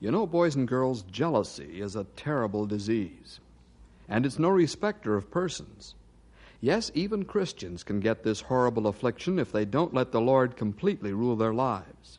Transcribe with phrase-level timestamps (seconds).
[0.00, 3.38] You know, boys and girls, jealousy is a terrible disease.
[4.08, 5.94] And it's no respecter of persons.
[6.62, 11.12] Yes, even Christians can get this horrible affliction if they don't let the Lord completely
[11.12, 12.18] rule their lives.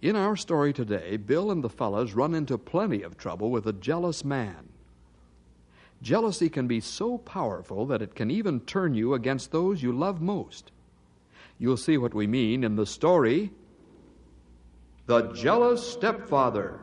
[0.00, 3.72] In our story today, Bill and the fellows run into plenty of trouble with a
[3.72, 4.68] jealous man.
[6.02, 10.20] Jealousy can be so powerful that it can even turn you against those you love
[10.20, 10.72] most.
[11.60, 13.52] You'll see what we mean in the story
[15.06, 16.78] The Jealous Stepfather.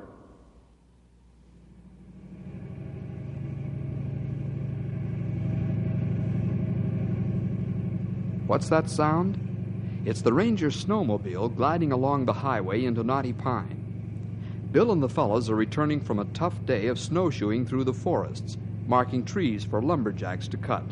[8.46, 10.02] What's that sound?
[10.04, 14.68] It's the Ranger's snowmobile gliding along the highway into Knotty Pine.
[14.74, 18.58] Bill and the fellows are returning from a tough day of snowshoeing through the forests,
[18.86, 20.84] marking trees for lumberjacks to cut.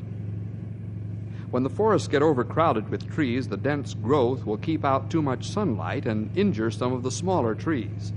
[1.49, 5.47] When the forests get overcrowded with trees, the dense growth will keep out too much
[5.47, 8.11] sunlight and injure some of the smaller trees.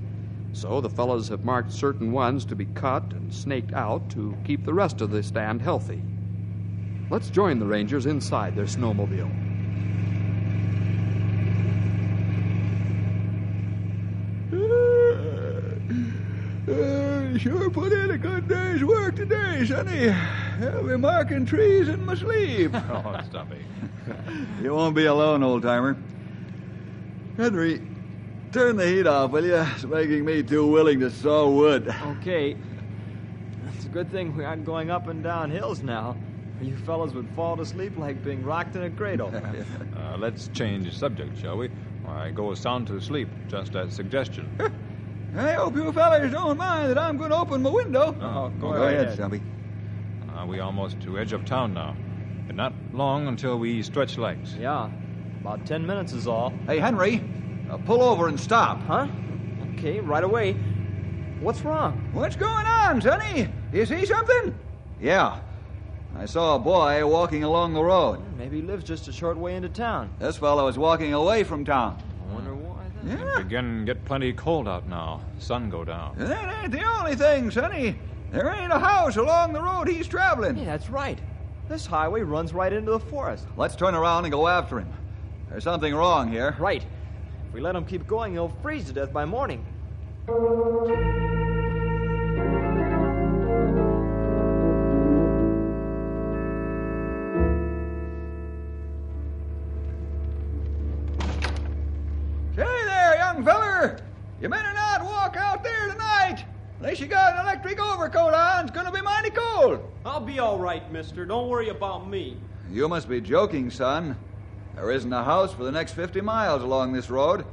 [0.53, 4.65] So the fellows have marked certain ones to be cut and snaked out to keep
[4.65, 6.03] the rest of the stand healthy.
[7.09, 9.31] Let's join the Rangers inside their snowmobile.
[16.69, 20.15] Uh, sure put in a good day's work today, Sonny.
[20.61, 22.73] I'll be marking trees in my sleep.
[22.91, 23.65] Oh, Stumpy.
[24.63, 25.97] you won't be alone, old timer.
[27.37, 27.81] Henry,
[28.53, 29.55] turn the heat off, will you?
[29.57, 31.95] It's making me too willing to saw wood.
[32.19, 32.57] Okay.
[33.75, 36.17] It's a good thing we aren't going up and down hills now.
[36.61, 39.33] You fellows would fall to sleep like being rocked in a cradle.
[39.97, 41.71] Uh, let's change the subject, shall we?
[42.09, 44.49] I go sound to sleep, just as suggestion.
[45.37, 48.17] I hope you fellas don't mind that I'm going to open my window.
[48.21, 49.03] Oh, go Go ahead.
[49.03, 49.41] ahead, Stumpy.
[50.51, 51.95] We almost to edge of town now.
[52.49, 54.57] But not long until we stretch legs.
[54.57, 54.91] yeah,
[55.41, 56.53] about ten minutes is all.
[56.67, 57.23] Hey, Henry,
[57.71, 58.81] uh, pull over and stop.
[58.83, 59.07] Huh?
[59.75, 60.55] Okay, right away.
[61.39, 62.11] What's wrong?
[62.13, 63.49] What's going on, Sonny?
[63.73, 64.59] You see something?
[65.01, 65.39] Yeah.
[66.19, 68.21] I saw a boy walking along the road.
[68.37, 70.11] Maybe he lives just a short way into town.
[70.19, 72.03] This fellow is walking away from town.
[72.29, 72.87] I wonder why.
[73.05, 73.19] Then.
[73.21, 73.43] Yeah.
[73.45, 75.23] Begin get plenty cold out now.
[75.39, 76.17] Sun go down.
[76.19, 77.97] That ain't the only thing, Sonny.
[78.31, 80.55] There ain't a house along the road he's traveling.
[80.55, 81.19] Hey, that's right.
[81.69, 83.47] This highway runs right into the forest.
[83.57, 84.93] Let's turn around and go after him.
[85.49, 86.55] There's something wrong here.
[86.59, 86.85] Right.
[87.49, 89.65] If we let him keep going, he'll freeze to death by morning.
[106.81, 109.87] Unless you got an electric overcoat on, it's gonna be mighty cold.
[110.07, 111.27] I'll be all right, mister.
[111.27, 112.39] Don't worry about me.
[112.71, 114.17] You must be joking, son.
[114.77, 117.45] There isn't a house for the next 50 miles along this road.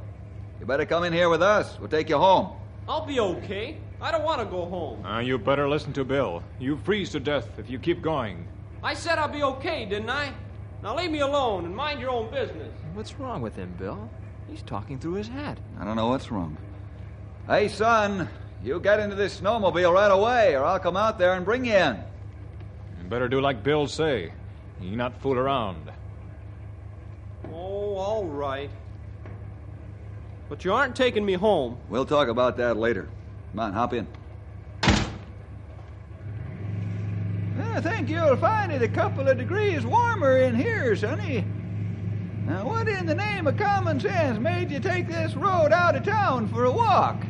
[0.61, 1.77] You better come in here with us.
[1.77, 2.51] We'll take you home.
[2.87, 3.79] I'll be okay.
[3.99, 5.05] I don't want to go home.
[5.05, 6.41] Uh, you better listen to Bill.
[6.57, 8.47] You freeze to death if you keep going.
[8.81, 10.31] I said I'll be okay, didn't I?
[10.81, 12.71] Now leave me alone and mind your own business.
[12.93, 14.09] What's wrong with him, Bill?
[14.49, 15.57] He's talking through his hat.
[15.77, 16.55] I don't know what's wrong.
[17.45, 18.29] Hey, son,
[18.63, 21.73] you get into this snowmobile right away, or I'll come out there and bring you
[21.73, 21.95] in.
[23.01, 24.33] You better do like Bill say.
[24.81, 25.91] You not fool around.
[27.51, 28.69] Oh, all right.
[30.49, 31.77] But you aren't taking me home.
[31.89, 33.09] We'll talk about that later.
[33.51, 34.07] Come on, hop in.
[37.59, 41.45] I think you'll find it a couple of degrees warmer in here, Sonny.
[42.45, 46.03] Now, what in the name of common sense made you take this road out of
[46.03, 47.23] town for a walk?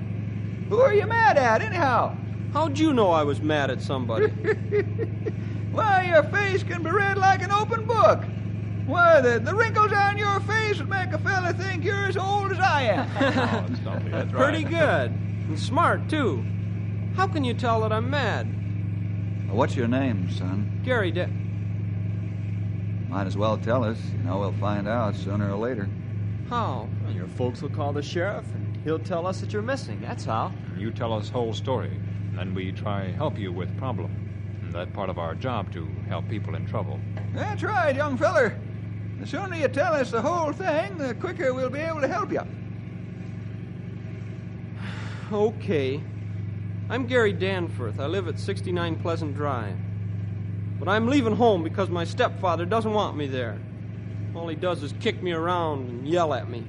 [0.70, 2.16] Who are you mad at, anyhow?
[2.54, 4.28] How'd you know I was mad at somebody?
[5.72, 8.24] Why, your face can be read like an open book.
[8.86, 12.52] Why, the, the wrinkles on your face would make a fella think you're as old
[12.52, 13.08] as I am.
[13.72, 14.44] Oh, Stumpy, that's right.
[14.44, 15.12] Pretty good.
[15.12, 16.44] And smart, too.
[17.16, 18.48] How can you tell that I'm mad?
[19.50, 20.82] What's your name, son?
[20.84, 21.30] Gary De-
[23.10, 23.98] Might as well tell us.
[24.14, 25.90] You know, we'll find out sooner or later.
[26.50, 26.88] How?
[27.04, 30.00] Well, your folks will call the sheriff, and he'll tell us that you're missing.
[30.00, 30.50] That's how.
[30.78, 31.92] You tell us whole story,
[32.30, 34.10] and then we try help you with problem.
[34.72, 36.98] That part of our job to help people in trouble.
[37.34, 38.58] That's right, young feller.
[39.20, 42.32] The sooner you tell us the whole thing, the quicker we'll be able to help
[42.32, 42.42] you.
[45.34, 46.02] Okay.
[46.90, 48.00] I'm Gary Danforth.
[48.00, 49.76] I live at 69 Pleasant Drive.
[50.80, 53.60] But I'm leaving home because my stepfather doesn't want me there.
[54.34, 56.64] All he does is kick me around and yell at me.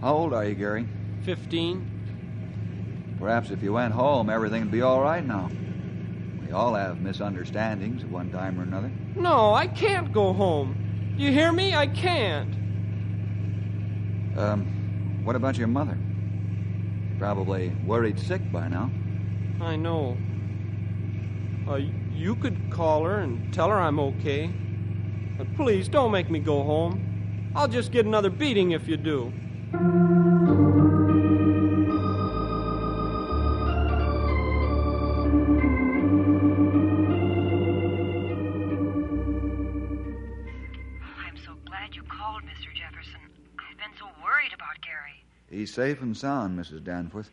[0.00, 0.86] How old are you, Gary?
[1.24, 3.16] 15.
[3.18, 5.50] Perhaps if you went home, everything would be all right now.
[6.44, 8.90] We all have misunderstandings at one time or another.
[9.16, 11.14] No, I can't go home.
[11.16, 11.74] Do you hear me?
[11.74, 12.54] I can't.
[14.36, 15.96] Um, what about your mother?
[17.08, 18.90] She's probably worried sick by now.
[19.60, 20.18] I know.
[21.66, 21.80] Uh,
[22.12, 24.50] you could call her and tell her I'm okay.
[25.38, 27.52] But please don't make me go home.
[27.56, 29.32] I'll just get another beating if you do.
[45.74, 46.84] Safe and sound, Mrs.
[46.84, 47.30] Danforth.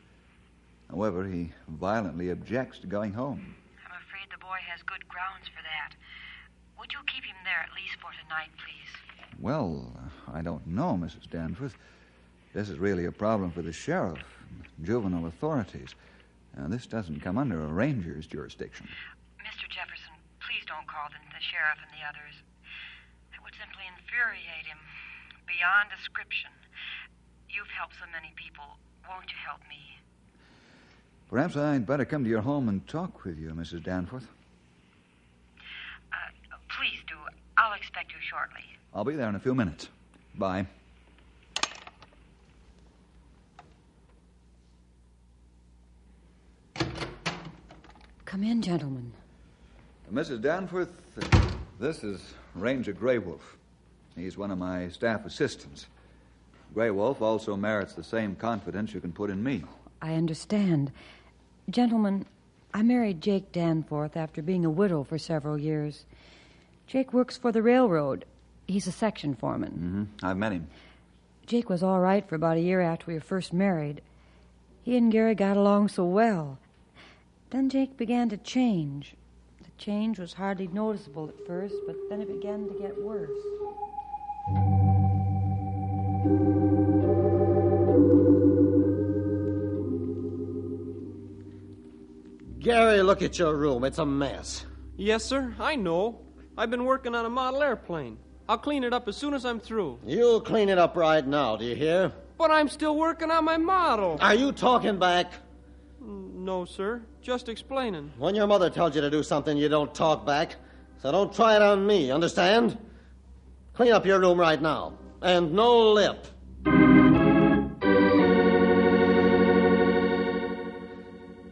[0.90, 3.56] However, he violently objects to going home.
[3.86, 5.94] I'm afraid the boy has good grounds for that.
[6.80, 8.92] Would you keep him there at least for tonight, please?
[9.40, 9.94] Well,
[10.34, 11.30] I don't know, Mrs.
[11.30, 11.78] Danforth.
[12.54, 15.94] This is really a problem for the sheriff and juvenile authorities.
[16.58, 18.90] Now, this doesn't come under a ranger's jurisdiction.
[19.40, 19.70] Mr.
[19.70, 22.36] Jefferson, please don't call the, the sheriff and the others.
[23.38, 24.82] It would simply infuriate him
[25.46, 26.50] beyond description.
[27.54, 28.64] You've helped so many people.
[29.10, 29.98] Won't you help me?
[31.30, 33.84] Perhaps I'd better come to your home and talk with you, Mrs.
[33.84, 34.28] Danforth.
[36.12, 36.16] Uh,
[36.70, 37.16] please do.
[37.58, 38.64] I'll expect you shortly.
[38.94, 39.90] I'll be there in a few minutes.
[40.36, 40.66] Bye.
[48.26, 49.12] Come in, gentlemen.
[50.14, 50.42] Mrs.
[50.42, 50.90] Danforth,
[51.80, 53.58] this is Ranger Grey Wolf.
[54.16, 55.88] He's one of my staff assistants.
[56.74, 59.64] Grey Wolf also merits the same confidence you can put in me.
[60.02, 60.92] I understand.
[61.70, 62.26] Gentlemen,
[62.74, 66.06] I married Jake Danforth after being a widow for several years.
[66.88, 68.26] Jake works for the railroad.
[68.68, 69.72] He's a section foreman.
[70.20, 70.26] Mm-hmm.
[70.26, 70.68] I've met him.
[71.46, 74.02] Jake was all right for about a year after we were first married.
[74.84, 76.58] He and Gary got along so well.
[77.50, 79.16] Then Jake began to change.
[79.62, 83.30] The change was hardly noticeable at first, but then it began to get worse.
[92.60, 93.84] Gary, look at your room.
[93.84, 94.66] It's a mess.
[94.96, 96.20] Yes, sir, I know.
[96.56, 98.20] I've been working on a model airplane.
[98.48, 99.98] I'll clean it up as soon as I'm through.
[100.06, 102.12] You'll clean it up right now, do you hear?
[102.38, 104.18] But I'm still working on my model.
[104.22, 105.34] Are you talking back?
[106.00, 107.02] No, sir.
[107.22, 108.12] Just explaining.
[108.18, 110.56] When your mother tells you to do something, you don't talk back.
[111.02, 112.78] So don't try it on me, understand?
[113.74, 114.94] Clean up your room right now.
[115.22, 116.26] And no lip.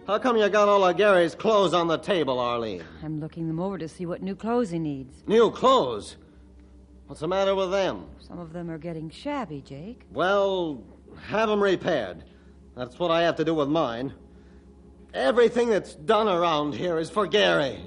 [0.08, 2.84] How come you got all of Gary's clothes on the table, Arlene?
[3.04, 5.24] I'm looking them over to see what new clothes he needs.
[5.28, 6.18] New clothes?
[7.06, 8.08] What's the matter with them?
[8.20, 10.02] Some of them are getting shabby, Jake.
[10.12, 10.84] Well,
[11.28, 12.24] have them repaired.
[12.76, 14.14] That's what I have to do with mine.
[15.14, 17.80] Everything that's done around here is for Gary.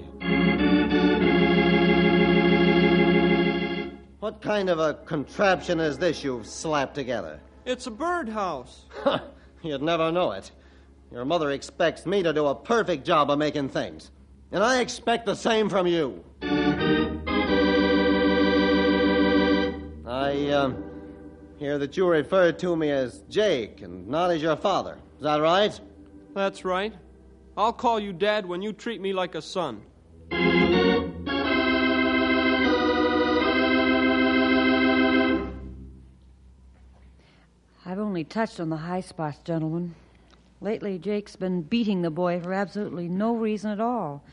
[4.23, 7.41] What kind of a contraption is this you've slapped together?
[7.65, 8.85] It's a birdhouse.
[9.61, 10.49] You'd never know it.
[11.11, 14.11] Your mother expects me to do a perfect job of making things.
[14.53, 16.23] And I expect the same from you.
[16.41, 16.47] I
[20.53, 20.71] uh,
[21.59, 24.97] hear that you referred to me as Jake and not as your father.
[25.17, 25.77] Is that right?
[26.33, 26.93] That's right.
[27.57, 29.81] I'll call you Dad when you treat me like a son.
[38.23, 39.95] Only touched on the high spots, gentlemen.
[40.61, 44.23] Lately, Jake's been beating the boy for absolutely no reason at all.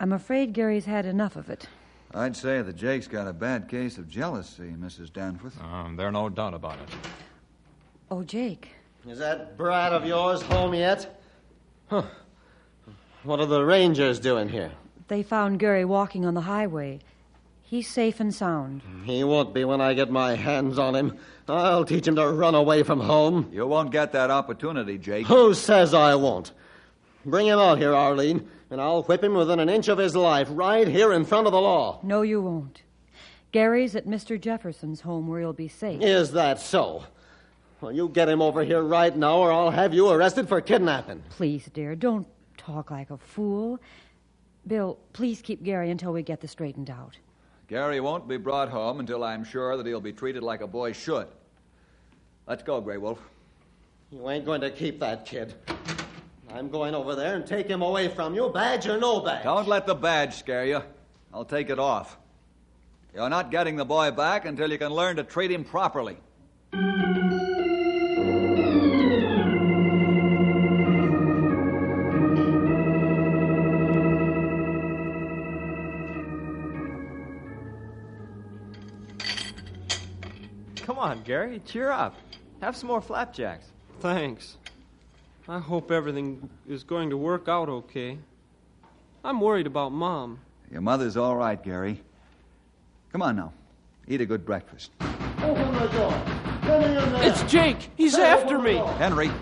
[0.00, 1.68] I'm afraid Gary's had enough of it.
[2.14, 5.12] I'd say that Jake's got a bad case of jealousy, Mrs.
[5.12, 5.62] Danforth.
[5.62, 6.88] Um, there's no doubt about it.
[8.10, 8.70] Oh, Jake.
[9.06, 11.20] Is that brat of yours home yet?
[11.90, 12.04] Huh.
[13.24, 14.72] What are the Rangers doing here?
[15.08, 17.00] They found Gary walking on the highway.
[17.68, 18.82] He's safe and sound.
[19.04, 21.18] He won't be when I get my hands on him.
[21.48, 23.50] I'll teach him to run away from home.
[23.52, 25.26] You won't get that opportunity, Jake.
[25.26, 26.52] Who says I won't?
[27.24, 30.46] Bring him out here, Arlene, and I'll whip him within an inch of his life
[30.52, 31.98] right here in front of the law.
[32.04, 32.82] No, you won't.
[33.50, 34.40] Gary's at Mr.
[34.40, 36.00] Jefferson's home where he'll be safe.
[36.02, 37.04] Is that so?
[37.80, 41.24] Well, you get him over here right now, or I'll have you arrested for kidnapping.
[41.30, 43.80] Please, dear, don't talk like a fool.
[44.68, 47.16] Bill, please keep Gary until we get this straightened out.
[47.68, 50.92] Gary won't be brought home until I'm sure that he'll be treated like a boy
[50.92, 51.26] should.
[52.46, 53.18] Let's go, Grey Wolf.
[54.12, 55.54] You ain't going to keep that kid.
[56.54, 59.42] I'm going over there and take him away from you, badge or no badge.
[59.42, 60.80] Don't let the badge scare you.
[61.34, 62.16] I'll take it off.
[63.12, 66.18] You're not getting the boy back until you can learn to treat him properly.
[81.26, 82.14] Gary, cheer up.
[82.62, 83.66] Have some more flapjacks.
[83.98, 84.58] Thanks.
[85.48, 88.18] I hope everything is going to work out okay.
[89.24, 90.38] I'm worried about Mom.
[90.70, 92.00] Your mother's all right, Gary.
[93.10, 93.52] Come on now.
[94.06, 94.92] Eat a good breakfast.
[95.42, 96.22] Open the door.
[96.62, 97.22] Get me in there.
[97.24, 97.90] It's Jake!
[97.96, 98.76] He's after me!
[98.76, 99.32] Henry,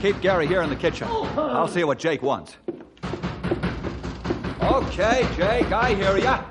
[0.00, 1.08] keep Gary here in the kitchen.
[1.10, 2.56] Oh, I'll see what Jake wants.
[4.62, 6.44] Okay, Jake, I hear ya.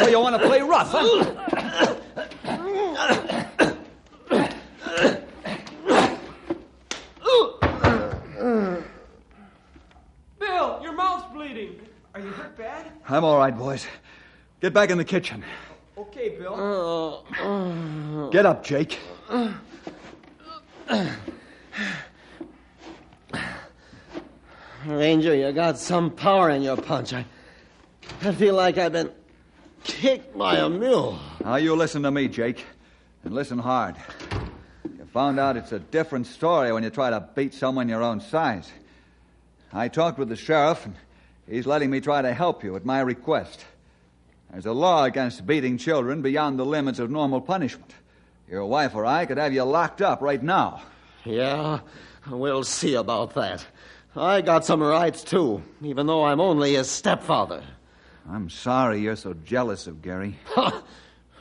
[0.00, 1.36] So you want to play rough, huh?
[10.38, 11.80] Bill, your mouth's bleeding.
[12.14, 12.90] Are you hurt bad?
[13.08, 13.86] I'm all right, boys.
[14.62, 15.44] Get back in the kitchen.
[15.98, 17.26] Okay, Bill.
[18.32, 18.98] Get up, Jake.
[24.86, 27.12] Ranger, you got some power in your punch.
[27.12, 27.26] I,
[28.22, 29.10] I feel like I've been
[29.84, 31.18] kicked by a mule.
[31.44, 32.64] Now you listen to me, Jake,
[33.24, 33.96] and listen hard.
[34.84, 38.20] You found out it's a different story when you try to beat someone your own
[38.20, 38.70] size.
[39.72, 40.94] I talked with the sheriff, and
[41.48, 43.64] he's letting me try to help you at my request.
[44.50, 47.94] There's a law against beating children beyond the limits of normal punishment.
[48.50, 50.82] Your wife or I could have you locked up right now.
[51.24, 51.80] Yeah,
[52.28, 53.64] we'll see about that.
[54.16, 57.62] I got some rights, too, even though I'm only his stepfather.
[58.28, 60.38] I'm sorry you're so jealous of Gary.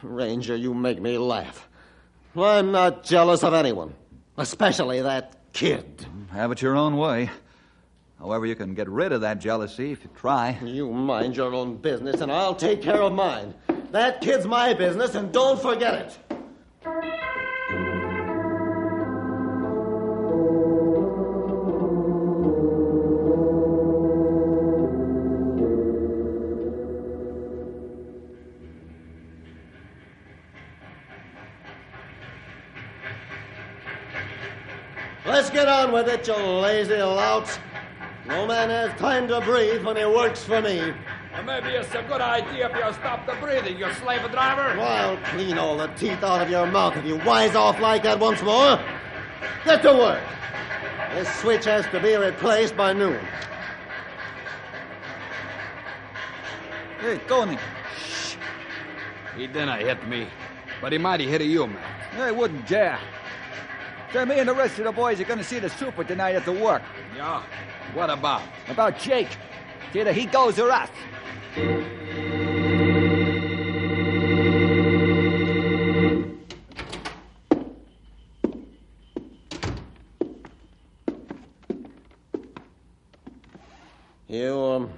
[0.01, 1.67] Ranger, you make me laugh.
[2.35, 3.93] I'm not jealous of anyone,
[4.37, 6.05] especially that kid.
[6.31, 7.29] Have it your own way.
[8.19, 10.57] However, you can get rid of that jealousy if you try.
[10.63, 13.53] You mind your own business, and I'll take care of mine.
[13.91, 16.28] That kid's my business, and don't forget it.
[35.59, 37.59] Get on with it, you lazy louts.
[38.25, 40.93] No man has time to breathe when he works for me.
[41.45, 44.79] Maybe it's a good idea if you stop the breathing, you slave driver.
[44.79, 48.19] I'll clean all the teeth out of your mouth if you wise off like that
[48.19, 48.79] once more.
[49.65, 50.23] Get to work.
[51.13, 53.19] This switch has to be replaced by noon.
[57.01, 57.57] Hey, Tony.
[57.97, 58.35] Shh.
[59.35, 60.27] He didn't hit me,
[60.79, 61.83] but he might have hit you, man.
[62.17, 62.99] I wouldn't dare.
[64.11, 66.33] Say, me and the rest of the boys are going to see the super tonight
[66.33, 66.81] at the work.
[67.15, 67.43] Yeah?
[67.93, 68.41] What about?
[68.67, 69.27] About Jake.
[69.87, 70.89] It's Either he goes or us.
[84.27, 84.89] You, um,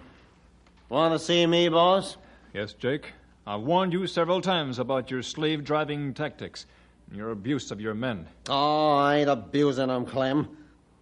[0.87, 2.15] want to see me, boss?
[2.53, 3.07] Yes, Jake.
[3.45, 6.80] I've warned you several times about your slave driving tactics and
[7.11, 8.27] your abuse of your men.
[8.49, 10.49] Oh, I ain't abusing them, Clem.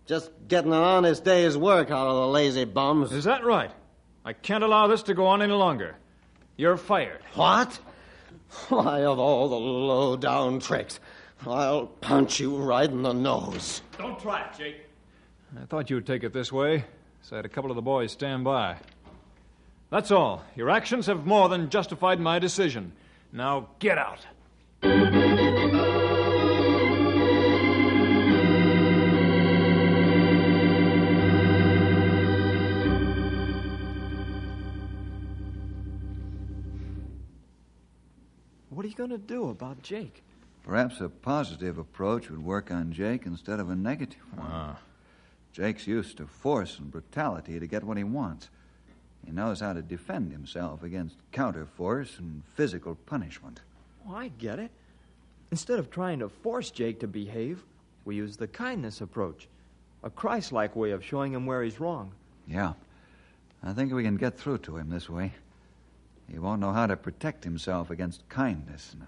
[0.06, 3.12] Just getting an honest day's work out of the lazy bums.
[3.12, 3.72] Is that right?
[4.25, 5.96] I can't allow this to go on any longer.
[6.58, 7.22] You're fired.
[7.36, 7.80] What?
[8.70, 11.00] Why, of all the low down tricks,
[11.46, 13.82] I'll punch you right in the nose.
[13.98, 14.86] Don't try it, Jake.
[15.60, 16.86] I thought you'd take it this way,
[17.22, 18.78] so I had a couple of the boys stand by.
[19.92, 20.44] That's all.
[20.56, 22.92] Your actions have more than justified my decision.
[23.32, 24.25] Now get out.
[38.89, 40.24] You going to do about Jake?
[40.63, 44.48] Perhaps a positive approach would work on Jake instead of a negative one.
[44.51, 44.77] Ah.
[45.53, 48.50] Jake's used to force and brutality to get what he wants.
[49.25, 53.62] He knows how to defend himself against counterforce and physical punishment.
[54.08, 54.72] Oh, I get it.
[55.51, 57.63] Instead of trying to force Jake to behave,
[58.05, 59.48] we use the kindness approach.
[60.03, 62.12] A Christ like way of showing him where he's wrong.
[62.48, 62.74] Yeah.
[63.62, 65.34] I think we can get through to him this way.
[66.31, 69.07] He won't know how to protect himself against kindness and a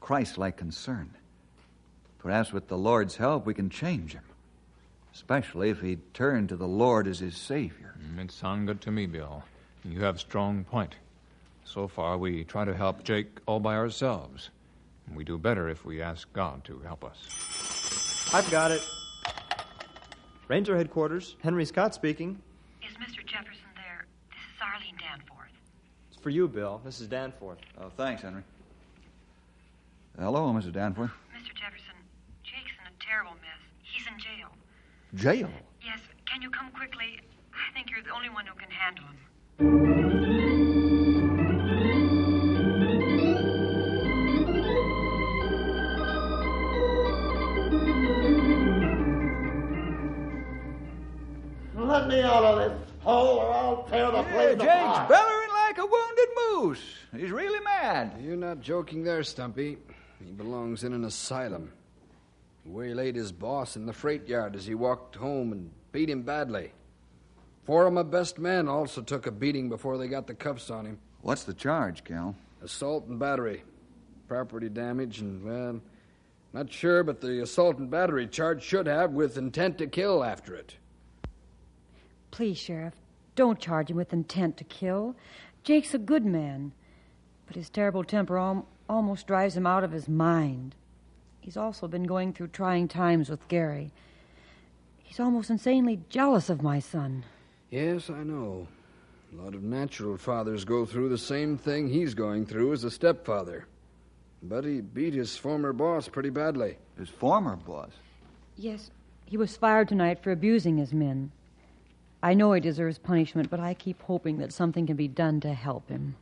[0.00, 1.10] Christ like concern.
[2.18, 4.22] Perhaps with the Lord's help, we can change him.
[5.14, 7.94] especially if he'd turned to the Lord as his Savior.
[7.98, 9.42] Mm, It sounds good to me, Bill.
[9.82, 10.94] You have a strong point.
[11.64, 14.50] So far, we try to help Jake all by ourselves.
[15.14, 18.28] We do better if we ask God to help us.
[18.34, 18.82] I've got it.
[20.48, 22.38] Ranger headquarters, Henry Scott speaking.
[22.82, 23.24] Is Mr.
[23.24, 24.04] Jefferson there?
[24.28, 25.48] This is Arlene Danforth.
[26.10, 26.80] It's for you, Bill.
[26.84, 27.58] This is Danforth.
[27.80, 28.42] Oh, thanks, Henry.
[30.18, 30.72] Uh, hello, Mrs.
[30.72, 31.12] Danforth.
[31.32, 31.54] Mr.
[31.54, 31.94] Jefferson,
[32.42, 33.62] Jake's in a terrible mess.
[33.84, 34.48] He's in jail.
[35.14, 35.48] Jail?
[35.84, 37.20] Yes, can you come quickly?
[37.54, 40.26] I think you're the only one who can handle him.
[51.76, 55.08] Let me out of this hole or I'll tear the Yeah, place Jake's apart.
[55.08, 55.45] bellowing
[55.76, 56.94] like a wounded moose.
[57.16, 58.12] He's really mad.
[58.20, 59.78] You're not joking there, Stumpy.
[60.24, 61.72] He belongs in an asylum.
[62.64, 66.22] He waylaid his boss in the freight yard as he walked home and beat him
[66.22, 66.72] badly.
[67.64, 70.86] Four of my best men also took a beating before they got the cuffs on
[70.86, 70.98] him.
[71.22, 72.34] What's the charge, Cal?
[72.62, 73.62] Assault and battery.
[74.28, 75.80] Property damage and, well,
[76.52, 80.54] not sure, but the assault and battery charge should have with intent to kill after
[80.54, 80.76] it.
[82.30, 82.94] Please, Sheriff,
[83.36, 85.14] don't charge him with intent to kill.
[85.66, 86.70] Jake's a good man,
[87.48, 90.76] but his terrible temper al- almost drives him out of his mind.
[91.40, 93.90] He's also been going through trying times with Gary.
[95.02, 97.24] He's almost insanely jealous of my son.
[97.68, 98.68] Yes, I know.
[99.32, 102.90] A lot of natural fathers go through the same thing he's going through as a
[102.90, 103.66] stepfather.
[104.44, 106.78] But he beat his former boss pretty badly.
[106.96, 107.90] His former boss.
[108.56, 108.92] Yes,
[109.24, 111.32] he was fired tonight for abusing his men.
[112.26, 115.54] I know he deserves punishment, but I keep hoping that something can be done to
[115.54, 116.16] help him.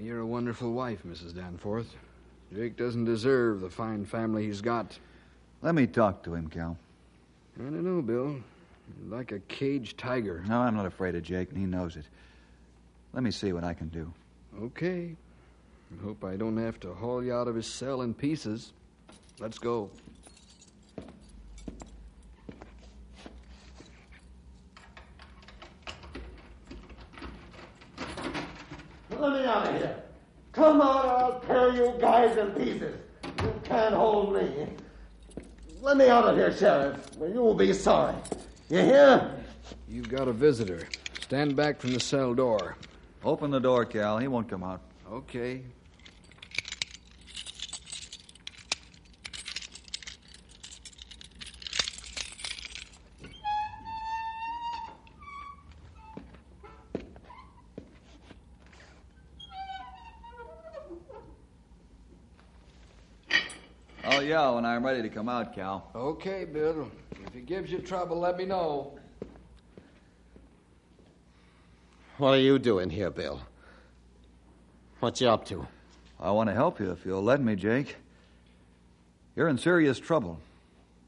[0.00, 1.34] You're a wonderful wife, Mrs.
[1.34, 1.92] Danforth.
[2.54, 4.96] Jake doesn't deserve the fine family he's got.
[5.60, 6.78] Let me talk to him, Cal.
[7.58, 8.36] I don't know, Bill.
[9.00, 10.44] You're like a caged tiger.
[10.46, 12.04] No, I'm not afraid of Jake, and he knows it.
[13.12, 14.12] Let me see what I can do.
[14.62, 15.16] Okay.
[15.92, 18.72] I hope I don't have to haul you out of his cell in pieces.
[19.40, 19.90] Let's go.
[29.18, 30.02] Let me out of here.
[30.52, 32.96] Come on, I'll tear you guys in pieces.
[33.42, 34.66] You can't hold me.
[35.80, 36.96] Let me out of here, Sheriff.
[37.20, 38.14] or You'll be sorry.
[38.68, 39.30] You hear?
[39.88, 40.88] You've got a visitor.
[41.20, 42.76] Stand back from the cell door.
[43.24, 44.18] Open the door, Cal.
[44.18, 44.80] He won't come out.
[45.10, 45.62] Okay.
[64.18, 65.92] I'll yell when I'm ready to come out, Cal.
[65.94, 66.90] Okay, Bill.
[67.24, 68.98] If he gives you trouble, let me know.
[72.16, 73.40] What are you doing here, Bill?
[74.98, 75.68] What you up to?
[76.18, 77.94] I want to help you if you'll let me, Jake.
[79.36, 80.40] You're in serious trouble.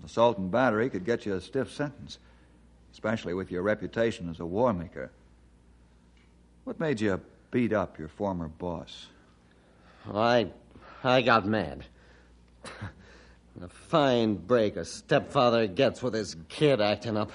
[0.04, 2.18] Assault and battery could get you a stiff sentence,
[2.92, 5.10] especially with your reputation as a war maker.
[6.62, 7.20] What made you
[7.50, 9.08] beat up your former boss?
[10.14, 10.46] I,
[11.02, 11.86] I got mad.
[13.62, 17.32] a fine break a stepfather gets with his kid acting up.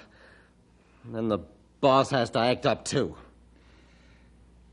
[1.05, 1.39] Then the
[1.81, 3.15] boss has to act up too.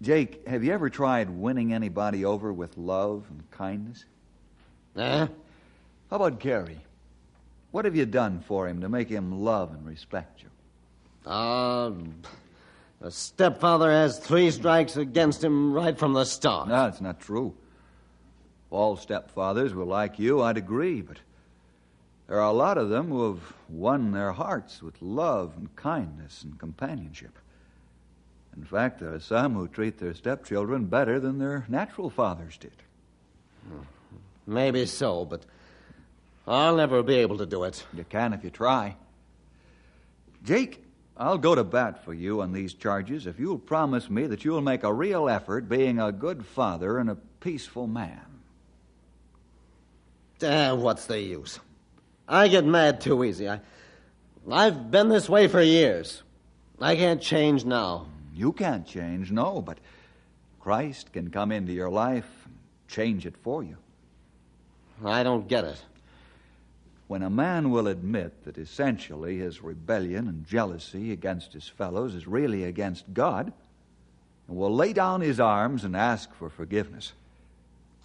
[0.00, 4.04] Jake, have you ever tried winning anybody over with love and kindness?
[4.96, 5.26] Eh?
[6.10, 6.80] How about Gary?
[7.70, 11.30] What have you done for him to make him love and respect you?
[11.30, 11.92] Uh,
[13.00, 16.68] the stepfather has three strikes against him right from the start.
[16.68, 17.54] No, it's not true.
[18.66, 21.18] If all stepfathers were like you, I'd agree, but
[22.32, 26.42] there are a lot of them who have won their hearts with love and kindness
[26.44, 27.38] and companionship.
[28.56, 32.72] In fact, there are some who treat their stepchildren better than their natural fathers did.
[34.46, 35.44] Maybe so, but
[36.48, 37.84] I'll never be able to do it.
[37.92, 38.96] You can if you try.
[40.42, 40.82] Jake,
[41.18, 44.62] I'll go to bat for you on these charges if you'll promise me that you'll
[44.62, 48.24] make a real effort being a good father and a peaceful man.
[50.42, 51.60] Ah, what's the use?
[52.28, 53.48] I get mad too easy.
[53.48, 53.60] I,
[54.50, 56.22] I've been this way for years.
[56.80, 58.06] I can't change now.
[58.34, 59.78] You can't change, no, but
[60.60, 62.54] Christ can come into your life and
[62.88, 63.76] change it for you.
[65.04, 65.82] I don't get it.
[67.08, 72.26] When a man will admit that essentially his rebellion and jealousy against his fellows is
[72.26, 73.52] really against God,
[74.48, 77.12] and will lay down his arms and ask for forgiveness,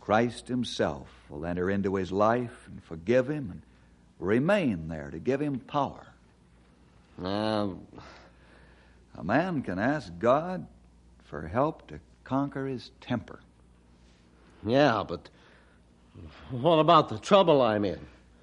[0.01, 3.61] Christ himself will enter into his life and forgive him and
[4.19, 6.05] remain there to give him power.
[7.23, 7.69] Uh,
[9.17, 10.65] A man can ask God
[11.25, 13.39] for help to conquer his temper.
[14.65, 15.29] yeah, but
[16.51, 17.99] what about the trouble I'm in?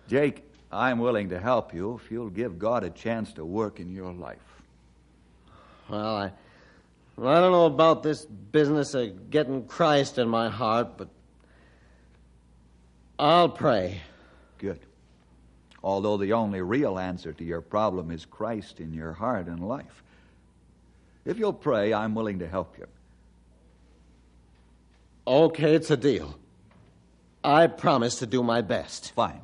[0.08, 3.92] Jake, I'm willing to help you if you'll give God a chance to work in
[3.94, 4.38] your life.
[5.88, 6.32] Well, I,
[7.16, 11.08] well, I don't know about this business of getting Christ in my heart, but
[13.18, 14.00] I'll pray.
[14.58, 14.80] Good.
[15.84, 20.02] Although the only real answer to your problem is Christ in your heart and life.
[21.26, 22.86] If you'll pray, I'm willing to help you.
[25.26, 26.38] Okay, it's a deal.
[27.44, 29.12] I promise to do my best.
[29.12, 29.42] Fine.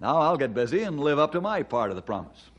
[0.00, 2.50] Now I'll get busy and live up to my part of the promise.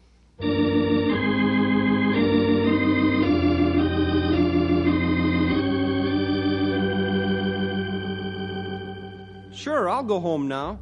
[9.54, 10.80] Sure, I'll go home now.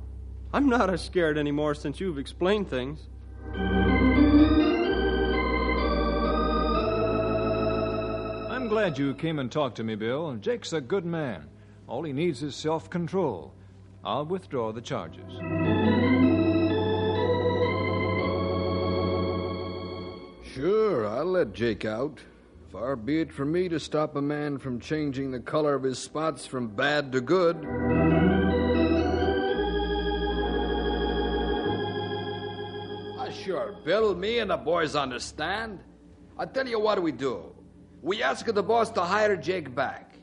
[0.53, 2.99] I'm not as scared anymore since you've explained things.
[8.51, 10.35] I'm glad you came and talked to me, Bill.
[10.35, 11.49] Jake's a good man.
[11.87, 13.55] All he needs is self control.
[14.05, 15.31] I'll withdraw the charges.
[20.53, 22.19] Sure, I'll let Jake out.
[22.71, 25.97] Far be it from me to stop a man from changing the color of his
[25.97, 28.12] spots from bad to good.
[33.43, 35.79] Sure, Bill, me and the boys understand.
[36.37, 37.53] I tell you what we do.
[38.01, 40.15] We ask the boss to hire Jake back.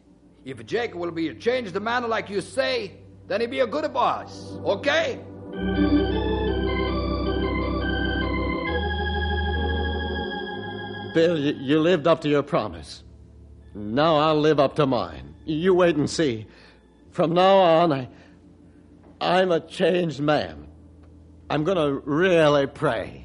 [0.44, 2.92] If Jake will be a changed man like you say,
[3.26, 4.56] then he be a good boss.
[4.64, 5.20] Okay?
[11.14, 13.02] Bill, you, you lived up to your promise.
[13.74, 15.34] Now I'll live up to mine.
[15.44, 16.46] You wait and see.
[17.10, 18.08] From now on, I,
[19.20, 20.69] I'm a changed man.
[21.50, 23.24] I'm going to really pray.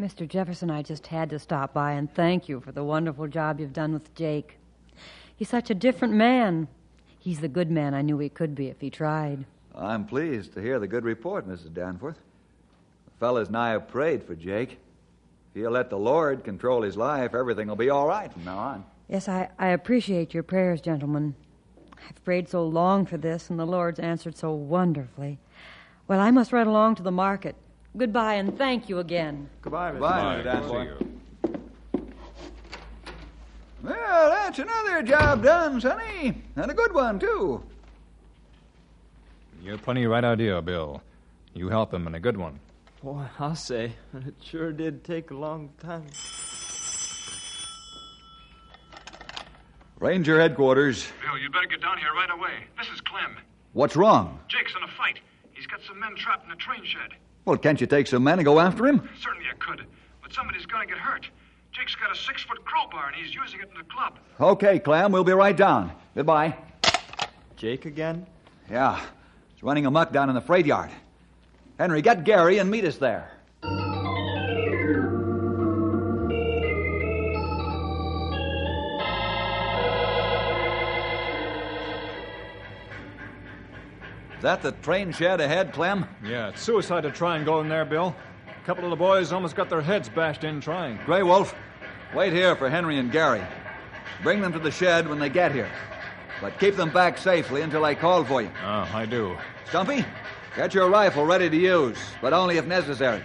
[0.00, 0.26] Mr.
[0.26, 3.72] Jefferson, I just had to stop by and thank you for the wonderful job you've
[3.72, 4.58] done with Jake.
[5.36, 6.66] He's such a different man.
[7.20, 9.44] He's the good man I knew he could be if he tried.
[9.76, 11.72] I'm pleased to hear the good report, Mrs.
[11.72, 12.18] Danforth.
[13.04, 14.80] The fellas and I have prayed for Jake.
[15.50, 18.58] If he'll let the Lord control his life, everything will be all right from now
[18.58, 18.84] on.
[19.08, 21.34] Yes, I, I appreciate your prayers, gentlemen.
[22.08, 25.38] I've prayed so long for this, and the Lord's answered so wonderfully.
[26.06, 27.56] Well, I must run along to the market.
[27.96, 29.48] Goodbye, and thank you again.
[29.62, 30.00] Goodbye, Mr.
[30.00, 30.68] Bye, Mr.
[30.68, 31.20] Good to you.
[33.82, 36.42] Well, that's another job done, Sonny.
[36.54, 37.62] And a good one, too.
[39.62, 41.02] You're plenty right idea, Bill.
[41.54, 42.60] You help him and a good one.
[43.02, 46.06] Boy, I'll say, it sure did take a long time.
[49.98, 51.06] Ranger headquarters.
[51.22, 52.64] Bill, you better get down here right away.
[52.78, 53.36] This is Clem.
[53.74, 54.40] What's wrong?
[54.48, 55.18] Jake's in a fight.
[55.52, 57.10] He's got some men trapped in a train shed.
[57.44, 59.08] Well, can't you take some men and go after him?
[59.20, 59.86] Certainly I could,
[60.22, 61.28] but somebody's gonna get hurt.
[61.72, 64.18] Jake's got a six foot crowbar and he's using it in the club.
[64.40, 65.92] Okay, Clem, we'll be right down.
[66.14, 66.56] Goodbye.
[67.56, 68.26] Jake again?
[68.70, 68.98] Yeah,
[69.54, 70.90] he's running amuck down in the freight yard.
[71.80, 73.30] Henry, get Gary and meet us there.
[84.36, 86.04] Is that the train shed ahead, Clem?
[86.22, 88.14] Yeah, it's suicide to try and go in there, Bill.
[88.46, 90.98] A couple of the boys almost got their heads bashed in trying.
[91.06, 91.54] Grey Wolf,
[92.14, 93.42] wait here for Henry and Gary.
[94.22, 95.70] Bring them to the shed when they get here.
[96.42, 98.50] But keep them back safely until I call for you.
[98.62, 99.38] Oh, I do.
[99.66, 100.04] Stumpy,
[100.56, 103.22] get your rifle ready to use, but only if necessary.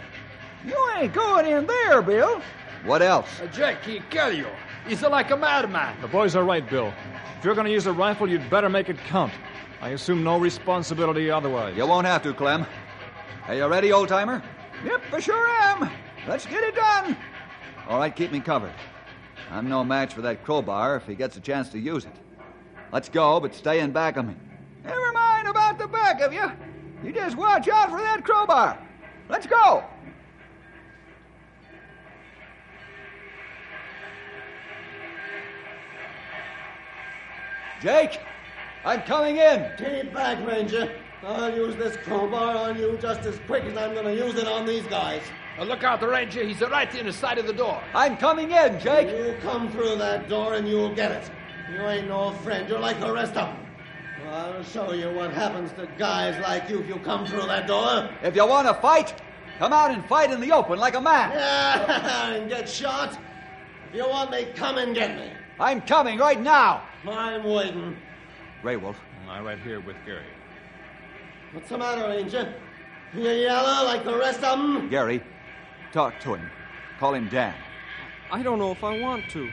[0.65, 2.41] You ain't going in there, Bill.
[2.85, 3.27] What else?
[3.41, 4.47] Uh, Jake, he kill you.
[4.87, 5.99] He's like a madman.
[6.01, 6.93] The boys are right, Bill.
[7.37, 9.33] If you're going to use a rifle, you'd better make it count.
[9.81, 11.75] I assume no responsibility otherwise.
[11.75, 12.65] You won't have to, Clem.
[13.47, 14.41] Are you ready, old timer?
[14.83, 15.89] Yep, I sure am.
[16.27, 17.17] Let's get it done.
[17.87, 18.73] All right, keep me covered.
[19.51, 22.15] I'm no match for that crowbar if he gets a chance to use it.
[22.91, 24.35] Let's go, but stay in back of me.
[24.83, 26.51] Never mind about the back of you.
[27.05, 28.79] You just watch out for that crowbar.
[29.29, 29.83] Let's go.
[37.79, 38.19] Jake,
[38.83, 39.69] I'm coming in.
[39.77, 40.91] Keep back, Ranger.
[41.23, 44.47] I'll use this crowbar on you just as quick as I'm going to use it
[44.47, 45.21] on these guys.
[45.59, 46.43] Uh, look out, the ranger.
[46.43, 47.79] He's right in the side of the door.
[47.93, 49.09] I'm coming in, Jake.
[49.09, 51.29] You come through that door and you'll get it.
[51.71, 52.67] You ain't no friend.
[52.67, 53.64] You're like the rest of them.
[54.35, 58.09] I'll show you what happens to guys like you if you come through that door.
[58.21, 59.15] If you want to fight,
[59.59, 61.31] come out and fight in the open like a man.
[61.35, 63.17] Yeah, and get shot.
[63.87, 65.31] If you want me, come and get me.
[65.57, 66.83] I'm coming right now.
[67.07, 67.95] I'm waiting.
[68.61, 68.99] Grey Wolf.
[69.29, 70.25] I'm right here with Gary.
[71.53, 72.53] What's the matter, Ranger?
[73.13, 74.89] You yellow like the rest of them?
[74.89, 75.23] Gary,
[75.93, 76.49] talk to him.
[76.99, 77.55] Call him Dan.
[78.29, 79.49] I don't know if I want to.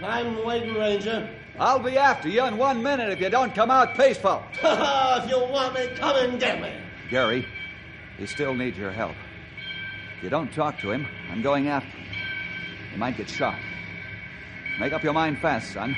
[0.00, 1.28] I'm waiting, Ranger.
[1.58, 4.42] I'll be after you in one minute if you don't come out peaceful.
[4.54, 6.72] if you want me, come and get me.
[7.10, 7.46] Gary,
[8.16, 9.14] he still needs your help.
[10.16, 12.06] If you don't talk to him, I'm going after him.
[12.92, 13.58] He might get shot.
[14.80, 15.94] Make up your mind fast, son.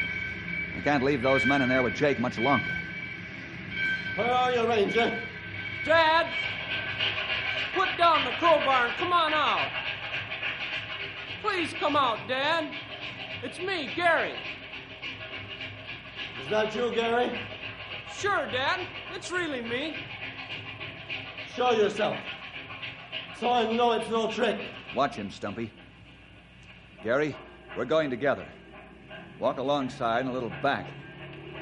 [0.76, 2.64] I can't leave those men in there with Jake much longer.
[4.16, 5.20] Where are you, Ranger?
[5.85, 6.26] Dad!
[7.74, 9.68] Put down the crowbar and come on out.
[11.42, 12.72] Please come out, Dad.
[13.44, 14.33] It's me, Gary.
[16.42, 17.38] Is that you, Gary?
[18.16, 18.80] Sure, Dad.
[19.14, 19.96] It's really me.
[21.54, 22.16] Show yourself.
[23.38, 24.59] So I know it's no trick.
[24.96, 25.70] Watch him, Stumpy.
[27.02, 27.37] Gary,
[27.76, 28.46] we're going together.
[29.38, 30.87] Walk alongside and a little back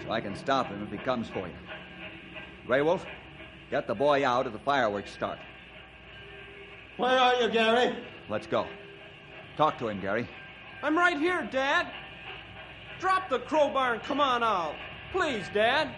[0.04, 1.54] so I can stop him if he comes for you.
[2.64, 3.04] Grey Wolf,
[3.72, 5.40] get the boy out at the fireworks start.
[6.96, 7.96] Where are you, Gary?
[8.28, 8.68] Let's go.
[9.56, 10.28] Talk to him, Gary.
[10.82, 11.86] I'm right here, Dad.
[12.98, 14.74] Drop the crowbar and come on out.
[15.12, 15.94] Please, Dad.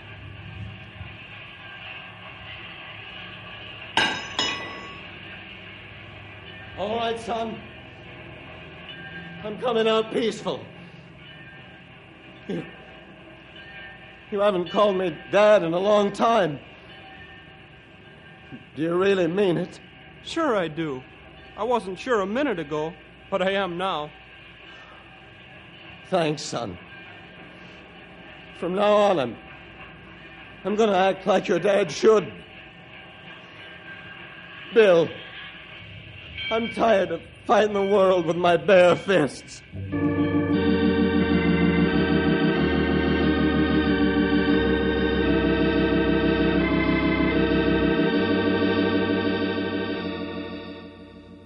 [6.77, 7.59] All right, son.
[9.43, 10.65] I'm coming out peaceful.
[12.49, 12.65] You,
[14.31, 16.59] you haven't called me Dad in a long time.
[18.77, 19.81] Do you really mean it?
[20.25, 21.03] Sure, I do.
[21.57, 22.93] I wasn't sure a minute ago,
[23.31, 24.11] but I am now.
[26.11, 26.79] Thanks, son.
[28.59, 29.37] From now on, I'm.
[30.65, 32.33] I'm gonna act like your dad should.
[34.73, 35.09] Bill,
[36.51, 39.63] I'm tired of fighting the world with my bare fists.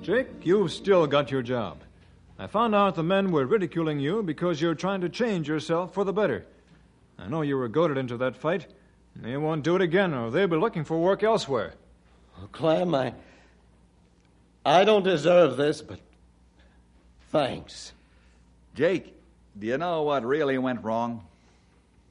[0.01, 1.83] Jake, you've still got your job.
[2.39, 6.05] I found out the men were ridiculing you because you're trying to change yourself for
[6.05, 6.47] the better.
[7.19, 8.67] I know you were goaded into that fight.
[9.17, 11.75] They won't do it again, or they'll be looking for work elsewhere.
[12.41, 13.15] Oh, Clem, I.
[14.65, 15.99] I don't deserve this, but.
[17.33, 17.93] Thanks.
[18.77, 19.13] Jake,
[19.59, 21.27] do you know what really went wrong?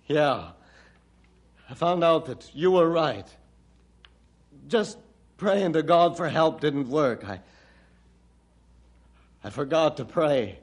[0.08, 0.50] Yeah.
[1.70, 3.28] I found out that you were right.
[4.68, 4.98] Just
[5.38, 7.24] praying to God for help didn't work.
[7.24, 7.40] I.
[9.44, 10.60] I forgot to pray.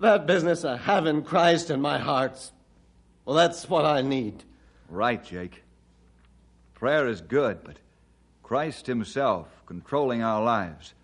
[0.00, 2.50] That business of having Christ in my heart,
[3.24, 4.44] well, that's what I need.
[4.88, 5.62] Right, Jake.
[6.74, 7.76] Prayer is good, but
[8.42, 10.94] Christ Himself controlling our lives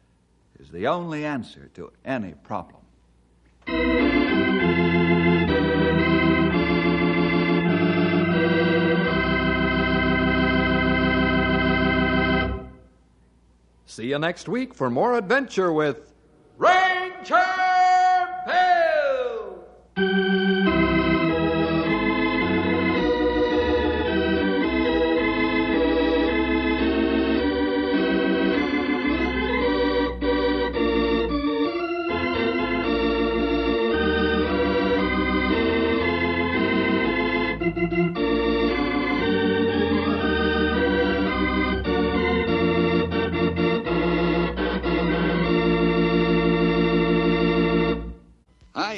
[0.58, 2.76] is the only answer to any problem.
[13.86, 16.09] See you next week for more adventure with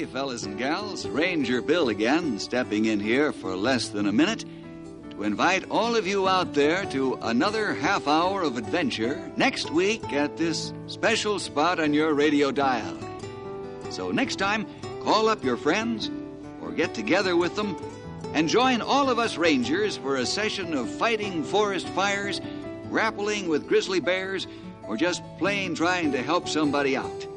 [0.02, 1.06] Hi, fellas and gals.
[1.06, 4.44] Ranger Bill again, stepping in here for less than a minute
[5.10, 10.12] to invite all of you out there to another half hour of adventure next week
[10.12, 12.98] at this special spot on your radio dial.
[13.90, 14.66] So, next time,
[15.04, 16.10] call up your friends
[16.60, 17.76] or get together with them
[18.34, 22.40] and join all of us Rangers for a session of fighting forest fires,
[22.90, 24.48] grappling with grizzly bears,
[24.82, 27.28] or just plain trying to help somebody out.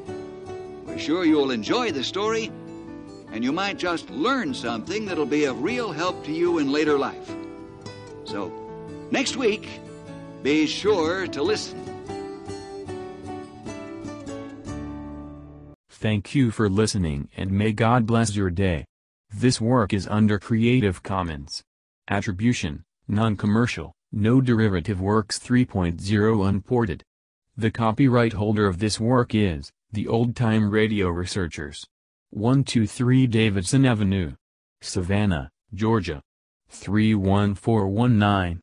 [0.96, 2.50] Sure you'll enjoy the story,
[3.30, 6.98] and you might just learn something that'll be of real help to you in later
[6.98, 7.30] life.
[8.24, 8.50] So,
[9.10, 9.68] next week,
[10.42, 11.86] be sure to listen.
[15.88, 18.84] Thank you for listening and may God bless your day.
[19.32, 21.62] This work is under Creative Commons.
[22.08, 27.02] Attribution, Non-Commercial, No Derivative Works 3.0 Unported.
[27.56, 31.86] The copyright holder of this work is the Old Time Radio Researchers.
[32.30, 34.32] 123 Davidson Avenue.
[34.80, 36.22] Savannah, Georgia.
[36.68, 38.62] 31419.